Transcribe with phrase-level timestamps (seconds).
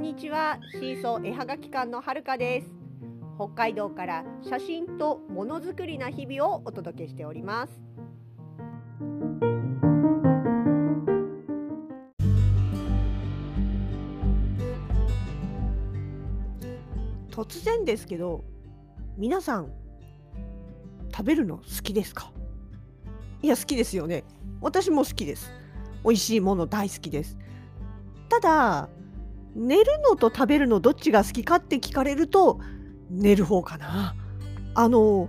[0.00, 0.58] んにちは。
[0.72, 2.70] シーソー絵はがき館のはるかです。
[3.36, 7.82] 北海道から写真とものづくりな日々をお届けしております。
[17.30, 18.42] 突然ですけど
[19.18, 19.70] 皆さん
[21.12, 22.32] 食べるの好きですか？
[23.42, 24.24] いや好きですよね。
[24.62, 25.52] 私も好きです。
[26.04, 27.36] 美味しいもの大好きです。
[28.30, 28.88] ただ
[29.54, 32.60] 寝るのと食べるのどっちが好きかって聞かれると
[33.10, 34.14] 寝る方かな。
[34.74, 35.28] あの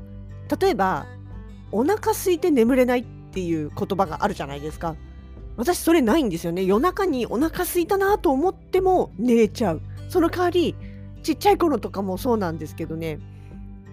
[0.61, 1.05] 例えば
[1.71, 4.95] お腹空いて眠れないっていう言葉があるじゃないですか。
[5.57, 6.63] 私それないんですよね。
[6.63, 9.81] 夜中にお腹空いたなと思っても寝れちゃう。
[10.09, 10.75] その代わり
[11.23, 13.19] ちっちゃい頃とかもそうなんですけどね。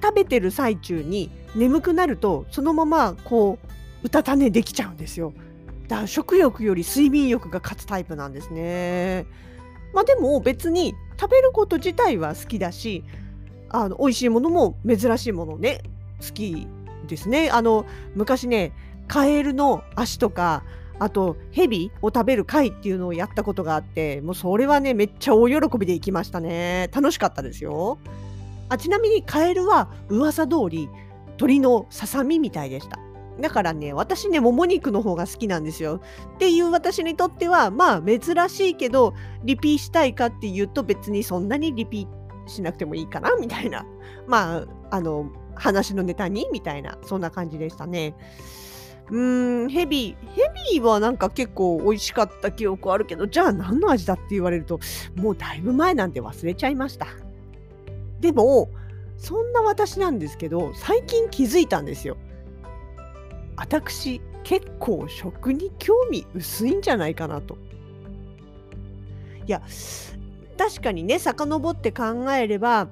[0.03, 3.69] 食べてる最中に眠くなるとそのままこう
[4.05, 5.33] うたた寝できちゃうんですよ。
[5.89, 9.27] だから食欲より睡眠欲が勝つタイプなんですね。
[9.93, 13.05] まあでも別に食べること自体は好きだし
[13.71, 15.83] あの美味しいものも珍しいものね
[16.21, 16.67] 好き
[17.07, 17.51] ですね。
[17.51, 18.73] あの昔ね
[19.07, 20.65] カエルの足とか
[20.99, 26.91] あとヘビを食べる会っていうのをやったことがあってもうそれはねめっちゃ大喜びで行きましたね。
[26.93, 27.99] 楽しかったですよ。
[28.69, 30.89] あちなみにカエルは噂通り
[31.37, 32.99] 鳥のささみみたいでした。
[33.41, 36.01] だからね私ねもも肉の方が好きなんですよ
[36.35, 39.15] っていう私にとってはまあ珍しいけど
[39.45, 43.87] リピーしたいかっていうと別にそんなにリピーしなくてもいいかなみたいな
[44.27, 46.49] まああの話のネタに？
[46.53, 48.15] みたいなそんな感じでしたね。
[49.11, 50.43] うーんヘビヘ
[50.73, 54.81] ビーはなんか結構美味しかった記憶あるけどじゃあ何の味だって言われると
[55.17, 57.07] もうだいぶ前なんで忘れちゃいました。
[58.21, 58.69] でも
[59.17, 62.17] そんな私なんですけど最近気づいたんですよ。
[63.59, 67.59] 私結構食に興味薄いんじゃないかなと。
[69.47, 69.63] いや
[70.57, 72.89] 確かにね遡って考えれば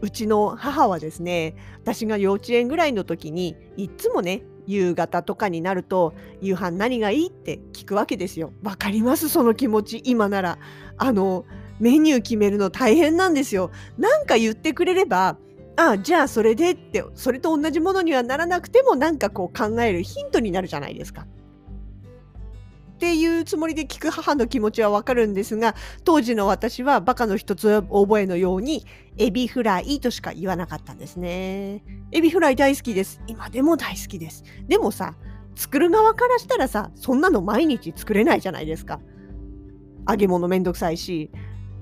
[0.00, 8.52] うちの母はですね私が幼稚園ぐらいの時にいっつもね夕方とかになると夕飯何がいいって聞くわけですよ。
[8.62, 9.28] わかります？
[9.28, 10.58] その気持ち今なら
[10.98, 11.44] あの
[11.80, 13.70] メニュー決めるの大変なんですよ。
[13.96, 15.36] なんか言ってくれれば
[15.78, 21.22] ああじゃあそれでってそれと同じものにはならなくてもなんかこう考えるヒントになるじゃないですか。
[22.94, 28.84] っていうつもりで聞く母の気持ちはわかるんですが当時の私はバカの一つ覚えのように
[29.18, 31.84] エビフライとしか言わなかったんですね。
[32.10, 33.20] エビフライ大好きです。
[33.28, 34.42] 今でも大好きです。
[34.66, 35.14] でもさ
[35.54, 38.98] 作る側からしたらさそんなの毎日作れないじゃないですか。
[40.08, 41.30] 揚げ物めんどくさいし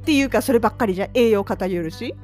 [0.02, 2.14] っていうかそればっかりじゃ栄養偏るし。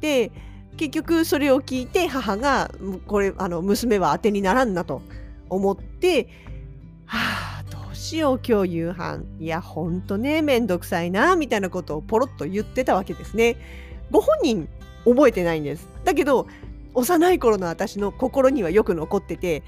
[0.00, 0.32] で
[0.76, 2.70] 結局それを聞いて母が
[3.06, 5.02] これあの娘は当てにならんなと
[5.48, 6.28] 思って
[7.06, 13.56] はあどうしよう今日夕飯いやほんとねめんどくさいなみたいなことをポロッと言ってたわけですね。
[14.10, 14.68] ご本人
[15.04, 15.88] 覚えてないんです。
[16.04, 16.46] だけど
[16.94, 19.62] 幼い頃の私の心にはよく残ってて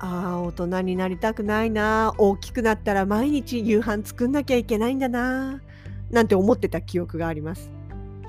[0.00, 5.60] ああ大人になりたくないな大きくなったら毎日夕飯作んなきゃいけないんだな
[6.10, 7.77] なんて思ってた記憶があります。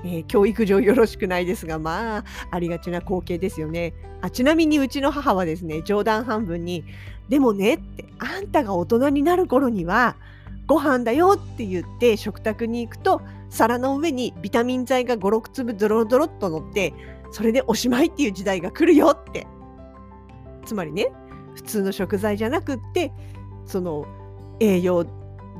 [0.04, 3.92] えー、教育上よろしくないですがまあありがちな光景ですよね。
[4.22, 6.84] あちなみにうちの母はですね冗談半分に
[7.28, 10.16] 「でもね」って「あんたが大人になる頃には
[10.66, 16.92] ご飯だよ」って言って食卓に行くと皿の上にビタミン剤が56粒ドロドロっと乗って
[17.32, 19.46] それでおしまいっていう時代が来るよって。
[20.64, 21.10] つまりね
[21.54, 23.12] 普通の食材じゃなくって
[23.66, 24.06] その
[24.60, 25.06] 栄養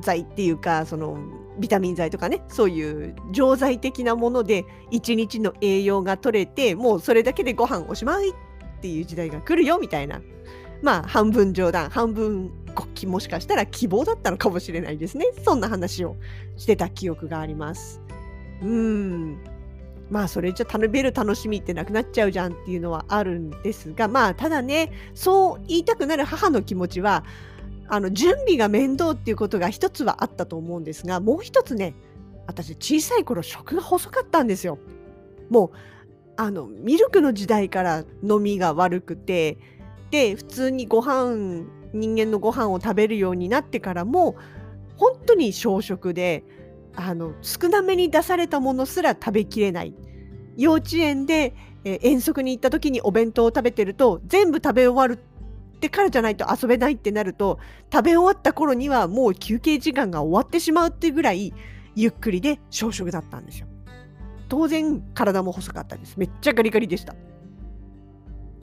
[0.01, 1.17] 剤っていうかその
[1.57, 8.33] ビタミン剤とかねそういう錠剤的なもので1日の栄養が取れてもうそれだけでご飯おしまいっ
[8.81, 10.21] ていう時代が来るよみたいな。
[10.81, 12.51] まあ半分冗談半分
[13.05, 15.27] もしかしたら希望だったのかもしれないですね。
[15.43, 16.15] そんな話を
[16.57, 18.01] してた記憶があります。
[18.61, 19.37] うん。
[20.09, 27.23] まあそれじゃ食べる楽しみってなくなっちゃうじゃんっていうのはあるんですがまあただねそう言いたくなる母の気持ちは
[27.87, 31.93] あの準備が面倒っていうことが一つはあったと思うんですがもう一つね
[32.47, 34.79] 私小さい頃食が細かったんですよ。
[35.49, 35.71] もう
[36.37, 39.57] あのミルクの時代から飲みが悪くて
[40.09, 44.35] で普通にご飯人間のご飯を食べるようになってからも
[44.97, 46.43] 本当に小食で
[46.95, 49.93] あの少なめに出されたものすら食べきれない
[50.57, 55.23] 幼稚園で、え遠足に行った時にお弁当を食べてると全部食べ終わる
[55.81, 57.57] ってからじゃないと遊べないってなると
[57.91, 61.55] 食べ終わった頃にはもう休憩時間が終わってしまうっていうぐらい
[61.95, 63.67] ゆっくりで小食だったんですよ。
[64.47, 66.17] 当然体も細かったです。
[66.17, 67.15] めっちゃガリガリでした。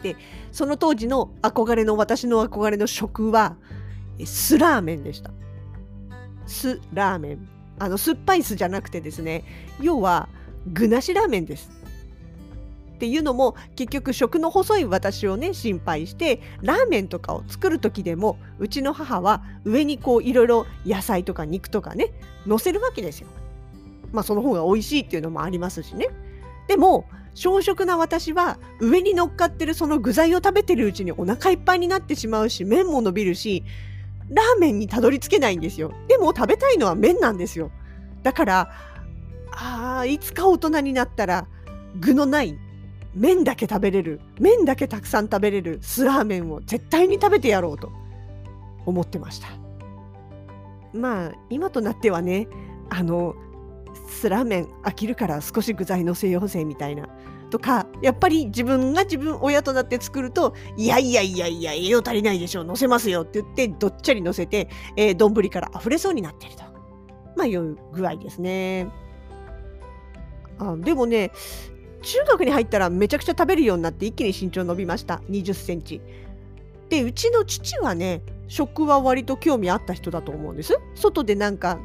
[0.00, 0.15] で
[0.53, 3.56] その当時の憧れの私の憧れの食は
[4.25, 5.32] スラーメンでした。
[6.47, 7.49] スラーメン。
[7.81, 9.44] あの酸っぱい酢じゃなくてですね
[9.81, 10.29] 要は
[10.73, 11.71] 具なしラーメンです
[12.99, 22.12] っていうのも結局食の細い私をね心配してラーメンとかを作る時でもうちの母は上にこういろいろ野菜とか肉とかね
[22.45, 23.29] 乗せるわけですよ。
[24.11, 26.09] まあその方が美味しいっていうのもありますしね。
[26.67, 27.05] でも
[27.35, 33.62] 小食な私は上に乗っかってるその具材を食べてるうちにお腹いっぱいになってしまうし麺も伸びるし
[34.29, 35.93] ラーメンにたどり着けないんですよ。
[36.09, 37.71] でも食べたいのは麺なんですよ。
[38.25, 38.73] だから
[39.53, 41.47] あいつか大人になったら
[42.00, 42.59] 具のない
[43.19, 47.91] 麺だけ食べれる麺だけたくさん食べれる酢ラーメンを絶対に食べてやろうと
[48.87, 49.49] 思ってました。
[50.94, 52.49] まあ今となってはね
[52.88, 53.35] あの
[54.09, 57.06] 酢ラーメン飽きるから少し具材のせようぜみたいな
[57.50, 66.62] とかやっぱり自分が自分親となって作るといやいやいやいや栄養足りないでしょ乗せますよって言ってどっちゃり乗せて丼、えー、から溢れそうになってると。
[67.37, 68.88] まあいう具合ですね。
[70.59, 71.31] あでもね
[72.03, 76.00] 中学に入ったらめちゃくちゃ食べるようになって一気に身長伸びました20センチ
[76.89, 81.79] でうちの父はね食は割と興味あった人だと思うんです外でなんか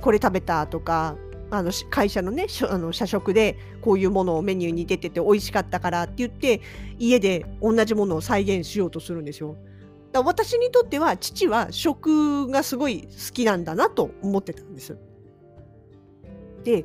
[0.00, 1.16] これ食べたとか
[1.50, 6.60] あの会社のねあの社食でこういうものをメニューに出てて美味しかったからって言って
[6.98, 9.56] 家で同じものを再現しようとするんですよ。
[10.12, 14.96] だ私にとっては父は食がすごい好きなんだなと思ってたんです。
[16.64, 16.84] で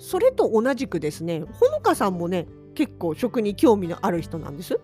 [0.00, 4.80] それと同じくですねほのかさんもね結構食に興味のある人なんです。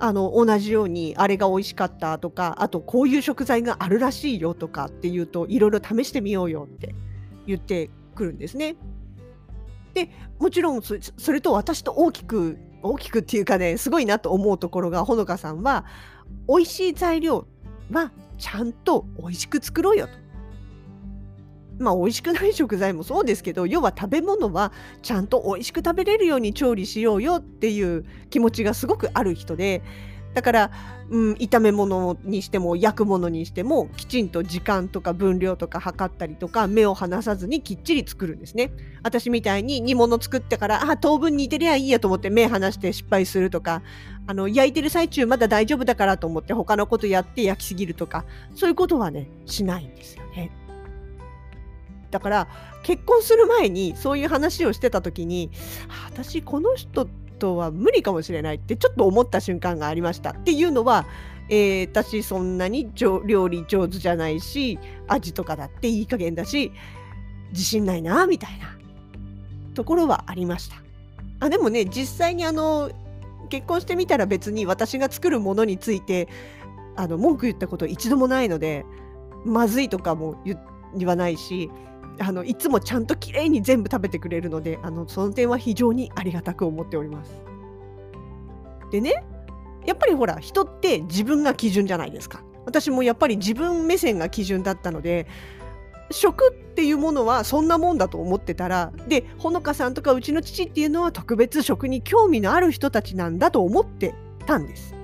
[0.00, 6.94] あの同じようにあれが美味しかったとかあとこういう食材があるらしいよとかっていうといろいろ試してみようよって
[7.46, 8.76] 言ってくるんですね。
[9.94, 15.84] でもちろんそれと私と大きく大きくっていうかねすごいなと思うところがほのかさんは
[16.48, 17.46] 美味しい材料
[17.90, 20.27] はちゃんと美味しく作ろうよと。
[21.78, 24.72] まあ美味しくない食材もそうですけど要は食べ物は
[25.02, 29.82] ちゃんと美味しく食べれるように調理しようよっていう気持ちがすごくある人で
[30.34, 30.70] だから、
[31.10, 38.70] うん、炒め物にしても焼くものにしてもきちんと時間とか分量とか測ったりとか目を離さずにきっちり作るんですね。
[39.02, 43.82] 私みたいに煮物作ってからあ当分煮てりゃいいやと思って目離して失敗するとか
[44.26, 48.24] あの焼いてる最中まだ大丈夫だからと思って他のことやって焼きすぎるとか
[48.54, 50.27] そういうことはねしないんですよ。
[52.10, 52.48] だから
[52.82, 55.50] 結婚する前にそういう話をしてた時に
[56.10, 57.06] 私この人
[57.38, 60.30] とは無理かもしれないってちょっと思った瞬間がありました。
[60.30, 61.06] っていうのは、
[61.48, 66.72] えー、私そんなに料理上手じゃないし味とかだっていい加減だし
[67.50, 68.76] 自信ないなみたいな
[69.74, 70.76] ところはありました。
[71.40, 72.90] あでもね実際にあの
[73.48, 76.28] 結婚してみたら別に私が作るものについて
[76.96, 78.84] あの文句言ったこと一度もないので
[79.44, 81.70] まずいとかも言わないし
[82.20, 87.42] あのいつもちゃんときれいに全部食べてくれるのであのその点は非常にありがたく思っております。
[88.90, 89.24] でね
[89.86, 92.42] やっぱりほら人って自分が基準じゃないですか。
[92.66, 95.26] 私もやっぱり自分目線が基準だったので
[96.10, 104.14] 食っていうものはそんなもんだと思ってたらでほのかさんとかうちの父っていうのは特別食に興味のある人たちなんだと思って
[104.46, 104.94] たんです。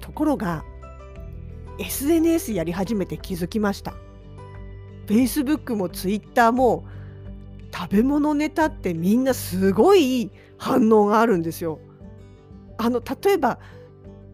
[0.00, 0.64] ところが
[1.78, 3.94] SNS やり始めて気づきました。
[5.06, 6.84] Facebook も Twitter も
[7.74, 11.78] 食べ物ネタってみんなすごい反応があるんですよ。
[12.78, 13.58] あの例えば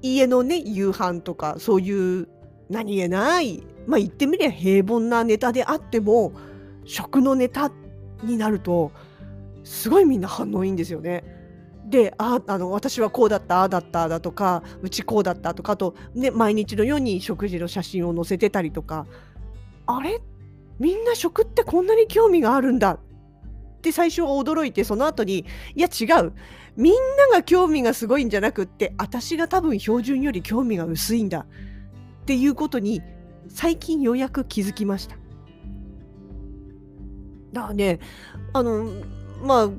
[0.02, 2.28] 家のね夕飯とかそういう
[2.68, 6.32] 何気ないまあ言ってみれば平凡なネタであっても
[6.84, 7.70] 食のネタ
[8.22, 8.92] になると
[9.64, 11.25] すごいみんな反応いいんですよね。
[11.88, 19.06] でああの私はこうだったああだっただとかうちこうだったとかあと、ね、毎日のように食事の写真を載せてたりとか
[19.87, 20.20] あれ
[20.78, 23.00] みんな食ってこんなに興味があるんだっ
[23.80, 25.44] て最初は驚いてその後に
[25.75, 26.32] いや違う。
[26.76, 33.02] みんなが興味がすごいんじゃなくって私が多分標準より興味が薄いんだっていうことに
[33.49, 35.16] 最近ようやく気づきました。
[37.52, 37.99] だからね
[38.52, 38.92] あの
[39.42, 39.70] まあ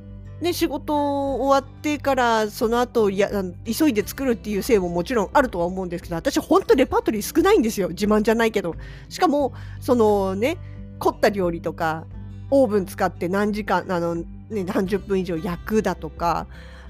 [0.41, 3.29] ね、仕事終わってからその後や
[3.65, 7.89] 急いで作るっていうせいももちろんあるとは思うんですけど私本当レパートリー少ないんですよ。
[7.89, 8.75] 自慢じゃないけど。
[9.10, 10.58] しかもそのね
[11.00, 12.06] 凝った料理とか
[12.51, 14.25] オーブン使って何時間あの、ね、
[14.65, 16.48] 何十分以上焼くだとか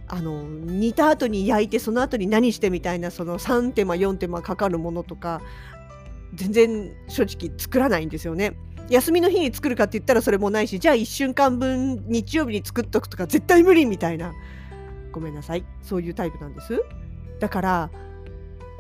[0.08, 5.42] あの煮た後に焼いてその後に何してみたいなその3手間4手間かかるものとか
[6.34, 8.56] 全然正直作らないんですよね。
[8.90, 14.34] 休みの日に作るかって言ったらそれもないしじゃあ1週間分日曜日に作っとくとか絶対無理みたいな。
[15.12, 15.64] ごめんなさい。
[15.84, 16.82] そういうタイプなんです。
[17.40, 17.92] だから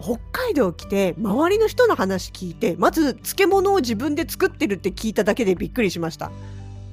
[0.01, 6.31] 北海道来て周りの人の話聞いてまず漬物を自分で作ってるって聞いただけでびっくりしました。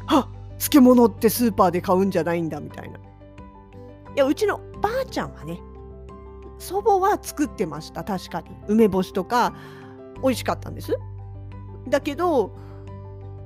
[0.08, 2.98] あ漬物ってスーパーで買うんじゃないんだみたいな。
[2.98, 3.00] い
[4.16, 5.60] やうちのばあちゃんはね
[6.58, 8.48] 祖母は作ってました確かに。
[8.66, 9.54] 梅干しとか
[10.22, 10.96] 美味しかったんです。
[11.88, 12.56] だけど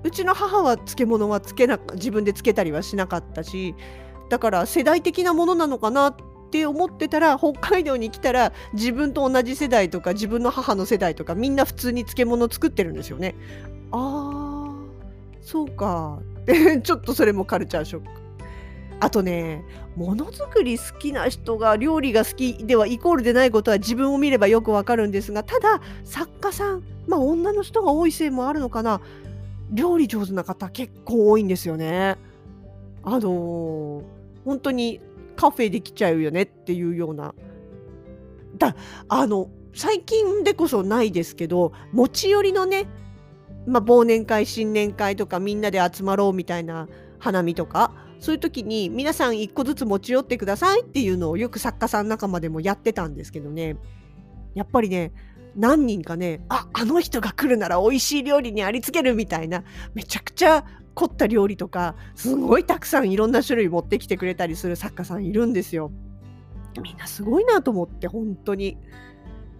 [0.03, 3.75] うちの母は漬物はつけな自分でつけたりはしなかったし
[4.31, 13.37] だから世代的なものなのかなってって思ってたら北海道に来たら自分と同じ世代とか自分の母の世代とかみんな普通に漬物作ってるんですよね。
[13.93, 16.19] あーそうか
[16.83, 18.11] ちょっとそれもカルチャーショック。
[18.99, 19.65] あとね
[19.97, 29.01] ものづくり好きな人が料理が好きではイコールでないことは自分を見ればよくわかるんですがただ作家さんまあ女の人が多いせいもあるのかな
[29.71, 32.19] 料理上手な方結構多いんですよね。
[33.03, 34.03] あのー、
[34.45, 35.01] 本当に
[35.41, 37.35] カフェできちゃうよねっていうような。
[38.59, 38.77] だ
[39.09, 42.87] あの最近でこそないですけど持ち寄りのね、
[43.67, 53.79] まあ、忘年会新年会とかみんなで集まろうみたいな花見とかそういう時に皆さん1個ずつ持ち寄ってくださいっていうのをよく作家さん仲間でもやってたんですけどね
[54.55, 55.13] やっぱりね
[55.57, 65.91] 何人かねああの人が来るなら美味しい料理にありつけるみたいなめちゃくちゃ凝った料理とかすごいたくさんいろんな種類持ってきてくれたりする作家さんいるんですよ。
[66.83, 68.77] みんなすごいなと思って本当にい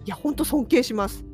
[0.05, 1.25] や本当尊敬します。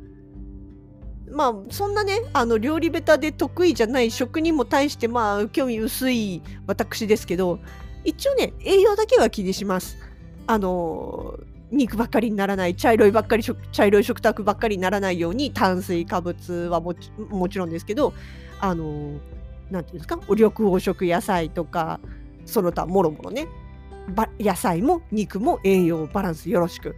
[1.29, 7.59] まあそんなねあの料理ベタで得意じゃない食にも対してまあ興味薄い私ですけど
[8.05, 9.97] 一応ね栄養だけは気にします。
[10.47, 11.37] あの
[11.69, 18.13] 肉ばっかりにならない茶色いばっかり茶色い食卓ばっかりにならないように炭水化物はもちもちろんですけど
[18.61, 19.19] あの
[19.71, 20.19] なんていうんですか？
[20.27, 21.99] お緑黄色野菜とか
[22.45, 23.47] その他もろもろね
[24.39, 26.95] 野菜も肉も栄養バランスよろしく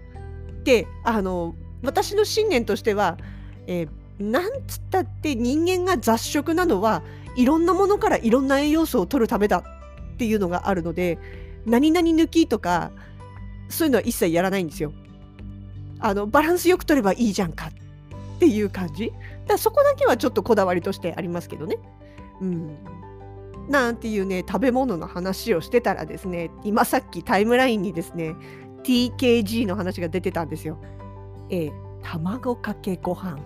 [0.63, 3.17] であの私の信念としては、
[3.65, 7.01] えー、なんつったって人間が雑食なのは
[7.35, 9.63] いろんなものからいろんな栄養素を取るためだ
[10.13, 11.17] っていうのがあるので
[11.65, 12.91] 何々抜きとか
[13.69, 14.93] そういうのは一切やらないんですよ。
[15.99, 19.11] あのバランスよく取ればいいじゃんかっていう感じ
[19.47, 21.77] だそこだけはちょっとこだわりとしてありますけどね。
[22.41, 22.77] うん、
[23.69, 28.36] なんていうね食べ物の話をしてたらですね今さっきタイムラインにですね
[28.84, 30.77] TKG の話が出てたんですよ。
[31.50, 33.38] えー、卵かけご飯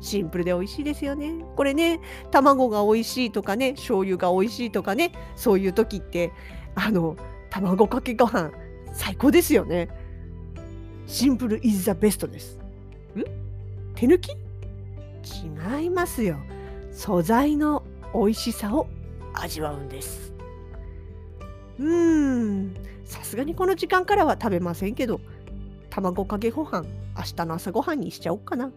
[0.00, 1.32] シンプルで美味しいですよね。
[1.56, 2.00] これね
[2.30, 6.32] 卵が美味しいとかね醤油が美味しいとかねそういう時って
[6.74, 7.16] あの
[7.50, 8.50] 卵かけご飯
[8.92, 9.88] 最高ですよね。
[11.06, 12.58] シンプル is the best です。
[13.16, 13.22] ん？
[13.94, 14.32] 手抜き？
[15.80, 16.36] 違いますよ。
[16.92, 17.82] 素材の
[18.14, 18.86] 美味しさを
[19.34, 20.32] 味わうんです。
[21.78, 25.20] うーん、さすがにこの時間からは食べませんけど、
[25.90, 26.82] 卵かけご飯、
[27.16, 28.70] 明日の朝ごはんにしちゃおうかな。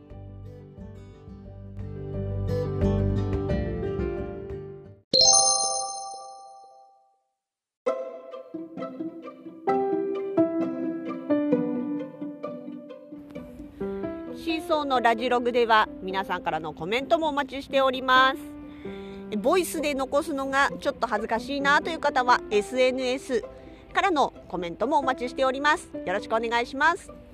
[14.68, 19.38] 送のラジログでは皆さんからのコメントもお待ちしております。
[19.38, 23.44] ボイスで残すのがちょっと恥ずかしいなという方は SNS
[23.94, 25.90] からのコメントもお待ちしております。
[26.06, 27.25] よろしくお願いします。